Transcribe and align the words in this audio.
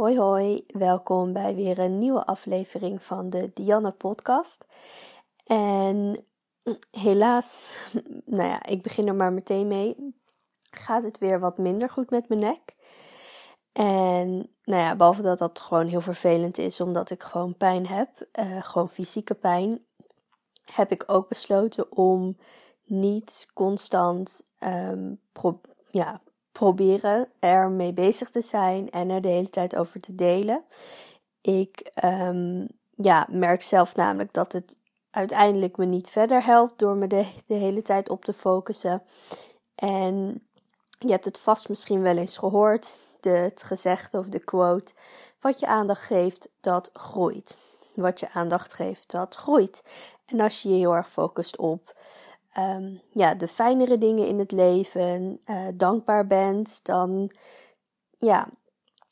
Hoi, 0.00 0.64
welkom 0.66 1.32
bij 1.32 1.54
weer 1.54 1.78
een 1.78 1.98
nieuwe 1.98 2.26
aflevering 2.26 3.02
van 3.02 3.30
de 3.30 3.50
Dianne 3.54 3.92
Podcast. 3.92 4.64
En 5.44 6.24
helaas, 6.90 7.76
nou 8.24 8.48
ja, 8.48 8.66
ik 8.66 8.82
begin 8.82 9.08
er 9.08 9.14
maar 9.14 9.32
meteen 9.32 9.68
mee. 9.68 10.14
Gaat 10.70 11.02
het 11.02 11.18
weer 11.18 11.40
wat 11.40 11.58
minder 11.58 11.90
goed 11.90 12.10
met 12.10 12.28
mijn 12.28 12.40
nek? 12.40 12.74
En 13.72 14.28
nou 14.64 14.82
ja, 14.82 14.96
behalve 14.96 15.22
dat 15.22 15.38
dat 15.38 15.60
gewoon 15.60 15.86
heel 15.86 16.00
vervelend 16.00 16.58
is, 16.58 16.80
omdat 16.80 17.10
ik 17.10 17.22
gewoon 17.22 17.56
pijn 17.56 17.86
heb, 17.86 18.08
uh, 18.32 18.64
gewoon 18.64 18.90
fysieke 18.90 19.34
pijn, 19.34 19.84
heb 20.72 20.90
ik 20.92 21.04
ook 21.06 21.28
besloten 21.28 21.96
om 21.96 22.36
niet 22.84 23.46
constant 23.54 24.42
um, 24.60 25.20
ja, 25.90 26.20
proberen 26.60 27.28
ermee 27.38 27.92
bezig 27.92 28.30
te 28.30 28.42
zijn 28.42 28.90
en 28.90 29.10
er 29.10 29.20
de 29.20 29.28
hele 29.28 29.50
tijd 29.50 29.76
over 29.76 30.00
te 30.00 30.14
delen. 30.14 30.64
Ik 31.40 31.90
um, 32.04 32.66
ja, 32.96 33.26
merk 33.30 33.62
zelf 33.62 33.96
namelijk 33.96 34.32
dat 34.32 34.52
het 34.52 34.78
uiteindelijk 35.10 35.76
me 35.76 35.84
niet 35.84 36.08
verder 36.08 36.44
helpt 36.44 36.78
door 36.78 36.96
me 36.96 37.06
de, 37.06 37.26
de 37.46 37.54
hele 37.54 37.82
tijd 37.82 38.08
op 38.08 38.24
te 38.24 38.32
focussen. 38.32 39.02
En 39.74 40.46
je 40.98 41.10
hebt 41.10 41.24
het 41.24 41.38
vast 41.38 41.68
misschien 41.68 42.02
wel 42.02 42.16
eens 42.16 42.38
gehoord, 42.38 43.00
de, 43.20 43.30
het 43.30 43.62
gezegde 43.62 44.18
of 44.18 44.28
de 44.28 44.44
quote: 44.44 44.92
wat 45.40 45.60
je 45.60 45.66
aandacht 45.66 46.02
geeft, 46.02 46.48
dat 46.60 46.90
groeit. 46.92 47.58
Wat 47.94 48.20
je 48.20 48.32
aandacht 48.32 48.74
geeft, 48.74 49.10
dat 49.10 49.34
groeit. 49.34 49.82
En 50.26 50.40
als 50.40 50.62
je 50.62 50.68
je 50.68 50.76
heel 50.76 50.94
erg 50.94 51.10
focust 51.10 51.56
op 51.56 51.96
um, 52.58 53.00
ja, 53.12 53.34
de 53.34 53.48
fijnere 53.48 53.98
dingen 53.98 54.26
in 54.26 54.38
het 54.38 54.52
leven, 54.52 55.40
uh, 55.46 55.68
dankbaar 55.74 56.26
bent, 56.26 56.84
dan 56.84 57.30
ja, 58.18 58.48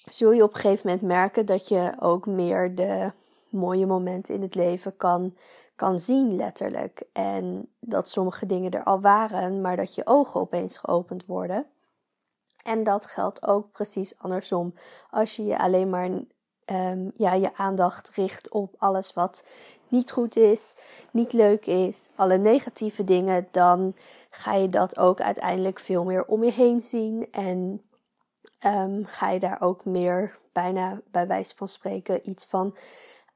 zul 0.08 0.33
je 0.33 0.42
op 0.42 0.55
een 0.55 0.61
gegeven 0.61 0.86
moment 0.86 1.06
merken 1.06 1.47
dat 1.47 1.69
je 1.69 1.92
ook 2.00 2.27
meer 2.27 2.75
de 2.75 3.12
mooie 3.48 3.86
momenten 3.86 4.34
in 4.34 4.42
het 4.42 4.55
leven 4.55 4.97
kan, 4.97 5.34
kan 5.77 6.00
zien, 6.00 6.36
letterlijk. 6.36 7.03
En 7.12 7.72
dat 7.80 8.08
sommige 8.08 8.47
dingen 8.47 8.70
er 8.70 8.84
al 8.84 9.00
waren, 9.00 9.61
maar 9.61 9.77
dat 9.77 9.95
je 9.95 10.06
ogen 10.06 10.41
opeens 10.41 10.78
geopend 10.78 11.27
worden. 11.27 11.67
En 12.64 12.84
dat 12.84 13.06
geldt 13.06 13.47
ook 13.47 13.70
precies 13.70 14.19
andersom. 14.19 14.75
Als 15.11 15.36
je 15.36 15.45
je 15.45 15.58
alleen 15.58 15.91
maar 15.91 16.11
um, 16.70 17.11
ja, 17.14 17.33
je 17.33 17.56
aandacht 17.56 18.11
richt 18.11 18.50
op 18.50 18.74
alles 18.78 19.12
wat 19.12 19.44
niet 19.88 20.11
goed 20.11 20.36
is, 20.36 20.77
niet 21.11 21.33
leuk 21.33 21.66
is, 21.66 22.08
alle 22.14 22.38
negatieve 22.38 23.05
dingen, 23.05 23.48
dan 23.50 23.94
ga 24.30 24.55
je 24.55 24.69
dat 24.69 24.98
ook 24.98 25.20
uiteindelijk 25.20 25.78
veel 25.78 26.05
meer 26.05 26.24
om 26.27 26.44
je 26.44 26.52
heen 26.52 26.80
zien. 26.80 27.28
En 27.30 27.83
um, 28.66 29.05
ga 29.05 29.30
je 29.30 29.39
daar 29.39 29.61
ook 29.61 29.84
meer 29.84 30.39
bijna 30.52 31.00
bij 31.11 31.27
wijze 31.27 31.56
van 31.56 31.69
spreken 31.69 32.30
iets 32.30 32.46
van 32.46 32.77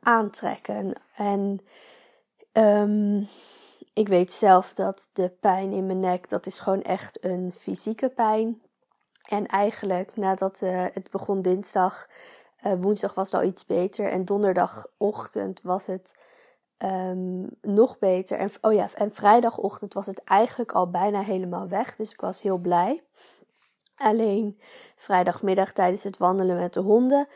aantrekken. 0.00 0.92
En 1.16 1.60
um, 2.52 3.28
ik 3.92 4.08
weet 4.08 4.32
zelf 4.32 4.74
dat 4.74 5.08
de 5.12 5.28
pijn 5.28 5.72
in 5.72 5.86
mijn 5.86 6.00
nek, 6.00 6.28
dat 6.28 6.46
is 6.46 6.60
gewoon 6.60 6.82
echt 6.82 7.24
een 7.24 7.52
fysieke 7.52 8.08
pijn. 8.08 8.62
En 9.28 9.46
eigenlijk 9.46 10.16
nadat 10.16 10.60
uh, 10.60 10.84
het 10.92 11.10
begon 11.10 11.42
dinsdag, 11.42 12.08
uh, 12.62 12.72
woensdag 12.80 13.14
was 13.14 13.32
het 13.32 13.40
al 13.40 13.46
iets 13.46 13.66
beter. 13.66 14.10
En 14.10 14.24
donderdagochtend 14.24 15.62
was 15.62 15.86
het 15.86 16.16
um, 16.78 17.48
nog 17.60 17.98
beter. 17.98 18.38
En, 18.38 18.50
oh 18.60 18.72
ja, 18.72 18.88
en 18.94 19.12
vrijdagochtend 19.12 19.94
was 19.94 20.06
het 20.06 20.24
eigenlijk 20.24 20.72
al 20.72 20.90
bijna 20.90 21.20
helemaal 21.20 21.68
weg. 21.68 21.96
Dus 21.96 22.12
ik 22.12 22.20
was 22.20 22.42
heel 22.42 22.58
blij. 22.58 23.02
Alleen 23.96 24.60
vrijdagmiddag 24.96 25.72
tijdens 25.72 26.02
het 26.02 26.18
wandelen 26.18 26.56
met 26.56 26.72
de 26.72 26.80
honden 26.80 27.28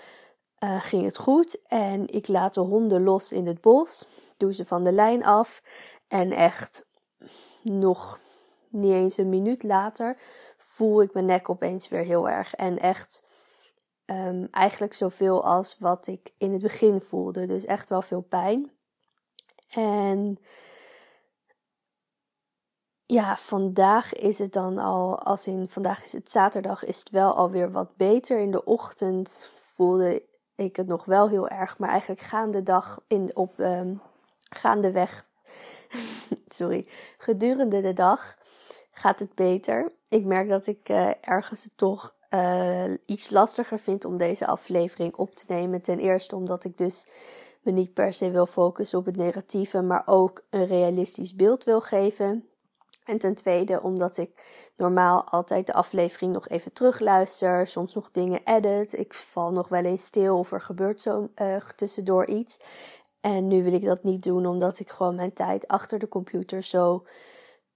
uh, 0.65 0.81
ging 0.81 1.04
het 1.04 1.16
goed. 1.16 1.62
En 1.66 2.09
ik 2.09 2.28
laat 2.28 2.54
de 2.54 2.60
honden 2.60 3.03
los 3.03 3.32
in 3.32 3.47
het 3.47 3.60
bos. 3.60 4.06
Doe 4.36 4.53
ze 4.53 4.65
van 4.65 4.84
de 4.84 4.92
lijn 4.92 5.25
af. 5.25 5.62
En 6.09 6.32
echt 6.32 6.86
nog 7.62 8.19
niet 8.69 8.92
eens 8.92 9.16
een 9.16 9.28
minuut 9.28 9.62
later 9.62 10.16
voel 10.59 11.03
ik 11.03 11.12
mijn 11.12 11.26
nek 11.26 11.50
opeens 11.50 11.88
weer 11.88 12.04
heel 12.04 12.28
erg. 12.28 12.54
En 12.54 12.78
echt 12.78 13.25
um, 14.06 14.48
eigenlijk 14.50 14.94
zoveel 14.94 15.44
als 15.44 15.76
wat 15.78 16.06
ik 16.06 16.32
in 16.38 16.52
het 16.52 16.62
begin 16.62 17.00
voelde. 17.00 17.46
Dus 17.46 17.64
echt 17.64 17.88
wel 17.88 18.02
veel 18.02 18.20
pijn. 18.20 18.70
En 19.68 20.38
ja, 23.06 23.36
vandaag 23.36 24.12
is 24.12 24.38
het 24.38 24.52
dan 24.52 24.78
al, 24.78 25.18
als 25.18 25.46
in 25.46 25.68
vandaag 25.68 26.04
is 26.04 26.12
het 26.12 26.30
zaterdag, 26.30 26.84
is 26.84 26.98
het 26.98 27.10
wel 27.10 27.34
alweer 27.34 27.72
wat 27.72 27.96
beter. 27.96 28.38
In 28.38 28.50
de 28.50 28.64
ochtend 28.64 29.50
voelde 29.54 30.22
ik 30.54 30.76
het 30.76 30.86
nog 30.86 31.04
wel 31.04 31.28
heel 31.28 31.48
erg, 31.48 31.78
maar 31.78 31.88
eigenlijk 31.88 32.20
gaande 32.20 32.62
dag 32.62 33.00
in, 33.06 33.30
op 33.34 33.58
um, 33.58 34.00
gaandeweg, 34.38 35.26
sorry, 36.48 36.86
gedurende 37.18 37.80
de 37.80 37.92
dag 37.92 38.38
gaat 38.90 39.18
het 39.18 39.34
beter. 39.34 39.92
Ik 40.08 40.24
merk 40.24 40.48
dat 40.48 40.66
ik 40.66 40.88
uh, 40.88 41.10
ergens 41.20 41.68
toch 41.74 42.14
uh, 42.31 42.94
iets 43.06 43.31
lastiger 43.31 43.78
vind 43.78 44.04
om 44.04 44.16
deze 44.16 44.47
aflevering 44.47 45.16
op 45.16 45.34
te 45.34 45.44
nemen. 45.48 45.82
Ten 45.82 45.98
eerste 45.98 46.37
omdat 46.37 46.64
ik 46.64 46.78
dus 46.78 47.06
me 47.62 47.72
niet 47.72 47.92
per 47.92 48.12
se 48.12 48.31
wil 48.31 48.47
focussen 48.47 48.98
op 48.98 49.04
het 49.04 49.16
negatieve, 49.16 49.82
maar 49.82 50.03
ook 50.06 50.44
een 50.50 50.66
realistisch 50.66 51.34
beeld 51.34 51.65
wil 51.65 51.81
geven. 51.81 52.48
En 53.04 53.19
ten 53.19 53.34
tweede 53.34 53.82
omdat 53.82 54.16
ik 54.16 54.31
normaal 54.76 55.25
altijd 55.25 55.66
de 55.66 55.72
aflevering 55.72 56.32
nog 56.32 56.48
even 56.48 56.72
terugluister, 56.72 57.66
soms 57.66 57.94
nog 57.94 58.10
dingen 58.10 58.41
edit. 58.44 58.98
Ik 58.98 59.15
val 59.15 59.53
nog 59.53 59.69
wel 59.69 59.84
eens 59.84 60.04
stil 60.04 60.38
of 60.38 60.53
er 60.53 60.60
gebeurt 60.60 61.00
zo 61.00 61.28
uh, 61.36 61.56
tussendoor 61.56 62.26
iets. 62.26 62.60
En 63.20 63.47
nu 63.47 63.62
wil 63.62 63.72
ik 63.72 63.84
dat 63.84 64.03
niet 64.03 64.22
doen 64.22 64.47
omdat 64.47 64.78
ik 64.78 64.91
gewoon 64.91 65.15
mijn 65.15 65.32
tijd 65.32 65.69
achter 65.69 65.98
de 65.98 66.09
computer 66.09 66.62
zo 66.62 67.04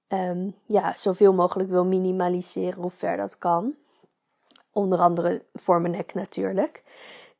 um, 0.09 0.55
ja, 0.66 0.94
zoveel 0.94 1.33
mogelijk 1.33 1.71
wil 1.71 1.84
minimaliseren 1.84 2.81
hoe 2.81 2.91
ver 2.91 3.16
dat 3.16 3.39
kan. 3.39 3.75
Onder 4.72 4.98
andere 4.98 5.44
voor 5.53 5.81
mijn 5.81 5.92
nek 5.92 6.14
natuurlijk. 6.14 6.82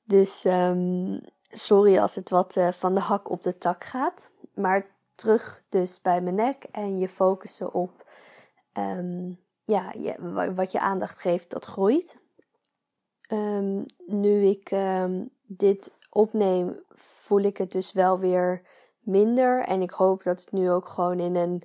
Dus 0.05 0.45
um, 0.45 1.21
sorry 1.49 1.99
als 1.99 2.15
het 2.15 2.31
wat 2.31 2.57
uh, 2.57 2.69
van 2.69 2.95
de 2.95 3.01
hak 3.01 3.31
op 3.31 3.43
de 3.43 3.59
tak 3.59 3.85
gaat. 3.85 4.31
Maar 4.55 4.87
terug 5.15 5.63
dus 5.69 6.01
bij 6.01 6.21
mijn 6.21 6.37
nek 6.37 6.65
en 6.71 6.99
je 6.99 7.09
focussen 7.09 7.75
op 7.75 8.11
um, 8.79 9.39
ja, 9.65 9.93
je, 9.99 10.15
wat 10.55 10.73
je 10.73 10.81
aandacht 10.81 11.19
geeft, 11.19 11.51
dat 11.51 11.65
groeit. 11.65 12.19
Um, 13.33 13.87
nu 14.07 14.45
ik 14.45 14.75
dit 15.47 15.93
opneem, 16.11 16.81
voel 16.91 17.41
ik 17.41 17.57
het 17.57 17.73
dus 17.73 17.93
wel 17.93 18.19
weer 18.19 18.63
minder. 19.01 19.65
En 19.65 19.83
ik 19.83 19.91
hoop 19.91 20.23
dat 20.23 20.41
het 20.41 20.53
nu 20.53 20.71
ook 20.71 20.89
gewoon 20.89 21.21
in 21.21 21.35
een 21.35 21.63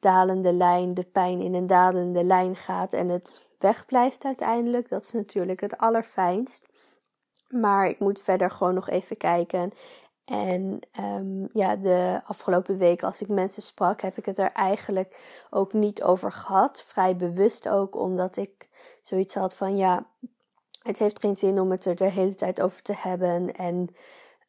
dalende 0.00 0.52
lijn, 0.52 0.94
de 0.94 1.04
pijn 1.04 1.40
in 1.40 1.54
een 1.54 1.66
dalende 1.66 2.24
lijn 2.24 2.56
gaat 2.56 2.92
en 2.92 3.08
het 3.08 3.47
wegblijft 3.58 4.24
uiteindelijk. 4.24 4.88
Dat 4.88 5.04
is 5.04 5.12
natuurlijk 5.12 5.60
het 5.60 5.78
allerfijnst. 5.78 6.66
Maar 7.48 7.88
ik 7.88 7.98
moet 7.98 8.20
verder 8.20 8.50
gewoon 8.50 8.74
nog 8.74 8.88
even 8.88 9.16
kijken. 9.16 9.72
En 10.24 10.80
um, 11.00 11.48
ja, 11.52 11.76
de 11.76 12.20
afgelopen 12.24 12.78
week 12.78 13.02
als 13.02 13.20
ik 13.20 13.28
mensen 13.28 13.62
sprak, 13.62 14.00
heb 14.00 14.16
ik 14.16 14.24
het 14.24 14.38
er 14.38 14.52
eigenlijk 14.52 15.42
ook 15.50 15.72
niet 15.72 16.02
over 16.02 16.32
gehad. 16.32 16.82
Vrij 16.82 17.16
bewust 17.16 17.68
ook, 17.68 17.96
omdat 17.96 18.36
ik 18.36 18.68
zoiets 19.02 19.34
had 19.34 19.56
van 19.56 19.76
ja, 19.76 20.06
het 20.82 20.98
heeft 20.98 21.20
geen 21.20 21.36
zin 21.36 21.60
om 21.60 21.70
het 21.70 21.84
er 21.84 21.94
de 21.94 22.10
hele 22.10 22.34
tijd 22.34 22.60
over 22.60 22.82
te 22.82 22.94
hebben. 22.96 23.54
En 23.54 23.88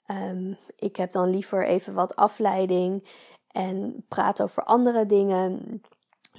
um, 0.08 0.58
ik 0.76 0.96
heb 0.96 1.11
dan 1.11 1.29
liever 1.29 1.66
even 1.66 1.94
wat 1.94 2.16
afleiding 2.16 3.08
en 3.52 4.06
praat 4.08 4.41
over 4.41 4.64
andere 4.64 5.06
dingen. 5.06 5.82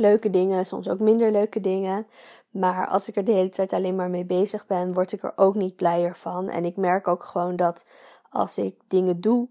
Leuke 0.01 0.31
dingen, 0.31 0.67
soms 0.67 0.89
ook 0.89 0.99
minder 0.99 1.31
leuke 1.31 1.61
dingen. 1.61 2.07
Maar 2.51 2.87
als 2.87 3.09
ik 3.09 3.17
er 3.17 3.25
de 3.25 3.33
hele 3.33 3.49
tijd 3.49 3.73
alleen 3.73 3.97
maar 3.97 4.11
mee 4.11 4.25
bezig 4.25 4.67
ben, 4.67 4.93
word 4.93 5.13
ik 5.13 5.23
er 5.23 5.33
ook 5.37 5.55
niet 5.55 5.77
blijer 5.77 6.17
van. 6.17 6.49
En 6.49 6.65
ik 6.65 6.77
merk 6.77 7.09
ook 7.09 7.25
gewoon 7.25 7.57
dat 7.57 7.87
als 8.31 8.59
ik 8.59 8.75
dingen 8.89 9.21
doe, 9.21 9.49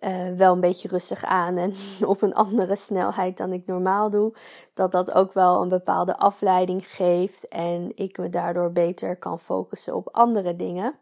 uh, 0.00 0.32
wel 0.32 0.52
een 0.52 0.60
beetje 0.60 0.88
rustig 0.88 1.24
aan 1.24 1.56
en 1.56 1.74
op 2.12 2.22
een 2.22 2.34
andere 2.34 2.76
snelheid 2.76 3.36
dan 3.36 3.52
ik 3.52 3.66
normaal 3.66 4.10
doe, 4.10 4.34
dat 4.74 4.92
dat 4.92 5.12
ook 5.12 5.32
wel 5.32 5.62
een 5.62 5.68
bepaalde 5.68 6.16
afleiding 6.16 6.86
geeft 6.86 7.48
en 7.48 7.92
ik 7.94 8.18
me 8.18 8.28
daardoor 8.30 8.72
beter 8.72 9.16
kan 9.16 9.40
focussen 9.40 9.94
op 9.94 10.08
andere 10.12 10.56
dingen. 10.56 10.94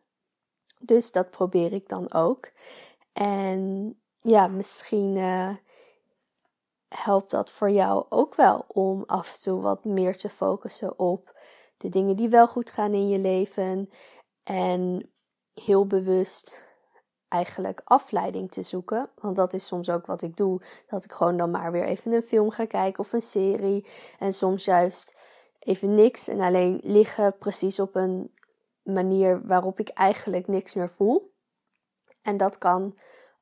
Dus 0.78 1.12
dat 1.12 1.30
probeer 1.30 1.72
ik 1.72 1.88
dan 1.88 2.12
ook. 2.12 2.50
En 3.12 3.94
ja, 4.16 4.48
misschien 4.48 5.16
uh, 5.16 5.50
helpt 6.94 7.30
dat 7.30 7.50
voor 7.50 7.70
jou 7.70 8.06
ook 8.08 8.34
wel 8.34 8.64
om 8.68 9.04
af 9.06 9.34
en 9.34 9.40
toe 9.40 9.60
wat 9.60 9.84
meer 9.84 10.16
te 10.16 10.28
focussen 10.28 10.98
op 10.98 11.38
de 11.76 11.88
dingen 11.88 12.16
die 12.16 12.28
wel 12.28 12.48
goed 12.48 12.70
gaan 12.70 12.94
in 12.94 13.08
je 13.08 13.18
leven 13.18 13.90
en 14.42 15.10
heel 15.54 15.86
bewust 15.86 16.68
eigenlijk 17.28 17.80
afleiding 17.84 18.50
te 18.50 18.62
zoeken. 18.62 19.10
Want 19.14 19.36
dat 19.36 19.52
is 19.52 19.66
soms 19.66 19.90
ook 19.90 20.06
wat 20.06 20.22
ik 20.22 20.36
doe. 20.36 20.62
Dat 20.86 21.04
ik 21.04 21.12
gewoon 21.12 21.36
dan 21.36 21.50
maar 21.50 21.72
weer 21.72 21.84
even 21.84 22.12
een 22.12 22.22
film 22.22 22.50
ga 22.50 22.66
kijken 22.66 23.00
of 23.00 23.12
een 23.12 23.22
serie. 23.22 23.86
En 24.18 24.32
soms 24.32 24.64
juist 24.64 25.16
even 25.58 25.94
niks 25.94 26.28
en 26.28 26.40
alleen 26.40 26.80
liggen 26.82 27.38
precies 27.38 27.80
op 27.80 27.94
een 27.94 28.34
manier 28.82 29.46
waarop 29.46 29.78
ik 29.80 29.88
eigenlijk 29.88 30.48
niks 30.48 30.74
meer 30.74 30.90
voel. 30.90 31.32
En 32.22 32.36
dat 32.36 32.58
kan 32.58 32.98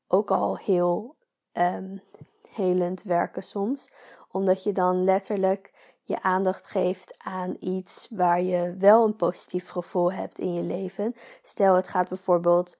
ook 0.06 0.30
al 0.30 0.56
heel 0.56 1.16
um, 1.52 2.02
helend 2.54 3.02
werken 3.02 3.42
soms, 3.42 3.92
omdat 4.30 4.62
je 4.62 4.72
dan 4.72 5.04
letterlijk 5.04 5.72
je 6.02 6.22
aandacht 6.22 6.66
geeft 6.66 7.14
aan 7.18 7.56
iets 7.60 8.08
waar 8.10 8.42
je 8.42 8.76
wel 8.78 9.04
een 9.04 9.16
positief 9.16 9.68
gevoel 9.68 10.12
hebt 10.12 10.38
in 10.38 10.54
je 10.54 10.62
leven. 10.62 11.14
Stel, 11.42 11.74
het 11.74 11.88
gaat 11.88 12.08
bijvoorbeeld 12.08 12.78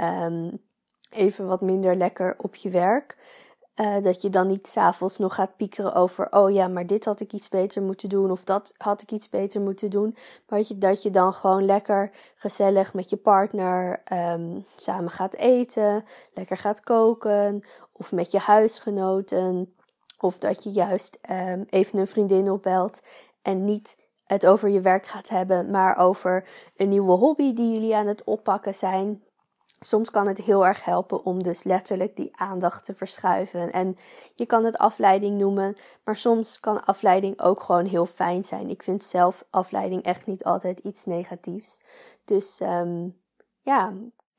um, 0.00 0.62
even 1.10 1.46
wat 1.46 1.60
minder 1.60 1.96
lekker 1.96 2.34
op 2.38 2.54
je 2.54 2.70
werk. 2.70 3.16
Uh, 3.76 4.02
dat 4.02 4.22
je 4.22 4.30
dan 4.30 4.46
niet 4.46 4.68
s'avonds 4.68 5.18
nog 5.18 5.34
gaat 5.34 5.56
piekeren 5.56 5.94
over, 5.94 6.26
oh 6.30 6.50
ja, 6.50 6.68
maar 6.68 6.86
dit 6.86 7.04
had 7.04 7.20
ik 7.20 7.32
iets 7.32 7.48
beter 7.48 7.82
moeten 7.82 8.08
doen, 8.08 8.30
of 8.30 8.44
dat 8.44 8.74
had 8.76 9.02
ik 9.02 9.10
iets 9.10 9.28
beter 9.28 9.60
moeten 9.60 9.90
doen. 9.90 10.16
Maar 10.48 10.58
dat 10.58 10.68
je, 10.68 10.78
dat 10.78 11.02
je 11.02 11.10
dan 11.10 11.32
gewoon 11.32 11.64
lekker 11.64 12.10
gezellig 12.34 12.94
met 12.94 13.10
je 13.10 13.16
partner 13.16 14.02
um, 14.12 14.64
samen 14.76 15.10
gaat 15.10 15.34
eten, 15.34 16.04
lekker 16.34 16.56
gaat 16.56 16.80
koken, 16.80 17.64
of 17.92 18.12
met 18.12 18.30
je 18.30 18.38
huisgenoten. 18.38 19.74
Of 20.18 20.38
dat 20.38 20.62
je 20.62 20.70
juist 20.70 21.18
um, 21.30 21.66
even 21.70 21.98
een 21.98 22.06
vriendin 22.06 22.50
opbelt 22.50 23.00
en 23.42 23.64
niet 23.64 23.96
het 24.24 24.46
over 24.46 24.68
je 24.68 24.80
werk 24.80 25.06
gaat 25.06 25.28
hebben, 25.28 25.70
maar 25.70 25.96
over 25.96 26.48
een 26.76 26.88
nieuwe 26.88 27.12
hobby 27.12 27.52
die 27.52 27.72
jullie 27.72 27.96
aan 27.96 28.06
het 28.06 28.24
oppakken 28.24 28.74
zijn. 28.74 29.22
Soms 29.84 30.10
kan 30.10 30.26
het 30.26 30.38
heel 30.38 30.66
erg 30.66 30.84
helpen 30.84 31.24
om 31.24 31.42
dus 31.42 31.62
letterlijk 31.62 32.16
die 32.16 32.36
aandacht 32.36 32.84
te 32.84 32.94
verschuiven. 32.94 33.72
En 33.72 33.96
je 34.34 34.46
kan 34.46 34.64
het 34.64 34.78
afleiding 34.78 35.38
noemen, 35.38 35.76
maar 36.04 36.16
soms 36.16 36.60
kan 36.60 36.84
afleiding 36.84 37.40
ook 37.40 37.62
gewoon 37.62 37.86
heel 37.86 38.06
fijn 38.06 38.44
zijn. 38.44 38.70
Ik 38.70 38.82
vind 38.82 39.02
zelf 39.02 39.44
afleiding 39.50 40.02
echt 40.02 40.26
niet 40.26 40.44
altijd 40.44 40.78
iets 40.78 41.04
negatiefs. 41.04 41.80
Dus 42.24 42.60
um, 42.60 43.20
ja, 43.62 43.92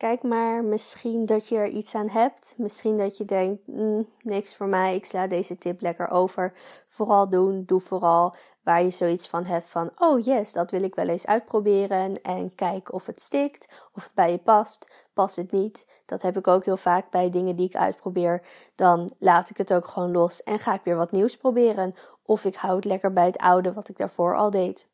Kijk 0.06 0.24
maar, 0.24 0.64
misschien 0.64 1.26
dat 1.26 1.48
je 1.48 1.56
er 1.56 1.68
iets 1.68 1.96
aan 1.96 2.10
hebt. 2.10 2.54
Misschien 2.58 2.98
dat 2.98 3.18
je 3.18 3.26
denkt, 3.26 3.68
mm, 3.68 4.08
niks 4.22 4.56
voor 4.56 4.68
mij, 4.68 4.96
ik 4.96 5.06
sla 5.06 5.28
deze 5.28 5.58
tip 5.58 5.82
lekker 5.82 6.10
over. 6.10 6.54
Vooral 6.88 7.30
doen, 7.30 7.64
doe 7.66 7.80
vooral 7.80 8.36
waar 8.64 8.84
je 8.84 8.90
zoiets 8.90 9.28
van 9.28 9.46
hebt 9.46 9.66
van, 9.66 9.92
oh 9.98 10.26
yes, 10.26 10.54
dat 10.54 10.72
wil 10.72 10.84
ik 10.84 10.96
wel 10.96 11.08
eens 11.08 11.26
uitproberen. 11.26 12.22
En 12.22 12.56
kijk 12.56 12.94
of 12.94 13.06
het 13.06 13.22
stikt, 13.22 13.88
of 13.94 14.04
het 14.04 14.14
bij 14.14 14.32
je 14.32 14.38
past. 14.38 15.08
Past 15.14 15.36
het 15.36 15.52
niet, 15.52 15.88
dat 16.06 16.22
heb 16.22 16.38
ik 16.38 16.48
ook 16.48 16.66
heel 16.66 16.78
vaak 16.78 17.10
bij 17.10 17.30
dingen 17.30 17.56
die 17.56 17.68
ik 17.68 17.76
uitprobeer. 17.76 18.42
Dan 18.76 19.12
laat 19.20 19.50
ik 19.50 19.58
het 19.58 19.74
ook 19.74 19.88
gewoon 19.88 20.12
los 20.12 20.44
en 20.44 20.60
ga 20.60 20.74
ik 20.74 20.84
weer 20.84 20.96
wat 20.96 21.12
nieuws 21.12 21.38
proberen. 21.38 21.96
Of 22.26 22.46
ik 22.46 22.56
hou 22.56 22.76
het 22.76 22.86
lekker 22.86 23.14
bij 23.14 23.26
het 23.26 23.38
oude 23.38 23.74
wat 23.74 23.90
ik 23.90 23.98
daarvoor 23.98 24.36
al 24.36 24.50
deed. 24.50 24.88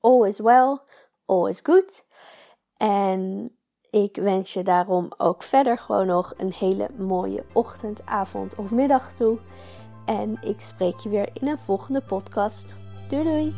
All 0.00 0.26
is 0.26 0.38
well, 0.38 0.78
all 1.24 1.48
is 1.48 1.60
good. 1.62 2.04
En 2.76 3.50
ik 3.94 4.16
wens 4.16 4.52
je 4.52 4.62
daarom 4.62 5.08
ook 5.16 5.42
verder 5.42 5.78
gewoon 5.78 6.06
nog 6.06 6.34
een 6.36 6.52
hele 6.52 6.88
mooie 6.96 7.44
ochtend, 7.52 8.00
avond 8.04 8.54
of 8.54 8.70
middag 8.70 9.12
toe. 9.12 9.38
En 10.04 10.38
ik 10.40 10.60
spreek 10.60 10.98
je 10.98 11.08
weer 11.08 11.28
in 11.32 11.48
een 11.48 11.58
volgende 11.58 12.00
podcast. 12.00 12.76
Doei 13.08 13.24
doei! 13.24 13.52